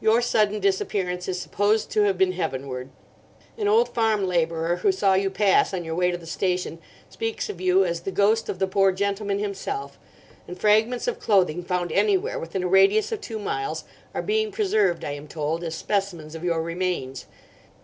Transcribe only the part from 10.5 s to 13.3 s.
fragments of clothing found anywhere within a radius of